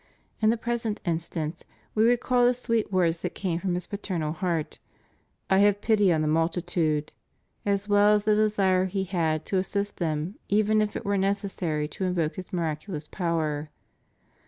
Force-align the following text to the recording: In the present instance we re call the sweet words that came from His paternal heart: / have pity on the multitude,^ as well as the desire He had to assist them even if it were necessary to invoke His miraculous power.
In 0.41 0.49
the 0.49 0.57
present 0.57 0.99
instance 1.05 1.63
we 1.93 2.03
re 2.03 2.17
call 2.17 2.43
the 2.47 2.55
sweet 2.55 2.91
words 2.91 3.21
that 3.21 3.35
came 3.35 3.59
from 3.59 3.75
His 3.75 3.85
paternal 3.85 4.31
heart: 4.31 4.79
/ 5.13 5.49
have 5.51 5.79
pity 5.79 6.11
on 6.11 6.23
the 6.23 6.27
multitude,^ 6.27 7.13
as 7.67 7.87
well 7.87 8.15
as 8.15 8.23
the 8.23 8.33
desire 8.33 8.85
He 8.85 9.03
had 9.03 9.45
to 9.45 9.59
assist 9.59 9.97
them 9.97 10.39
even 10.49 10.81
if 10.81 10.95
it 10.95 11.05
were 11.05 11.19
necessary 11.19 11.87
to 11.89 12.05
invoke 12.05 12.35
His 12.37 12.51
miraculous 12.51 13.07
power. 13.09 13.69